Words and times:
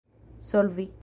solvi 0.39 0.91